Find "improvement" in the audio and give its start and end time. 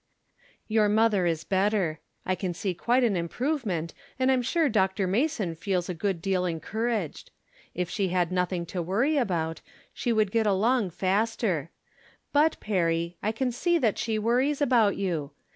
3.15-3.93